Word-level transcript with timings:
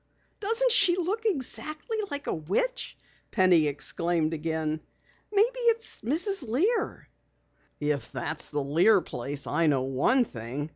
"Doesn't 0.39 0.71
she 0.71 0.97
look 0.97 1.25
exactly 1.25 1.99
like 2.09 2.25
a 2.25 2.33
witch!" 2.33 2.97
Penny 3.29 3.67
exclaimed 3.67 4.33
again. 4.33 4.79
"Maybe 5.31 5.59
it's 5.59 6.01
Mrs. 6.01 6.41
Lear." 6.49 7.07
"If 7.79 8.11
that's 8.11 8.47
the 8.47 8.63
Lear 8.63 9.01
place 9.01 9.45
I 9.45 9.67
know 9.67 9.83
one 9.83 10.25
thing!" 10.25 10.69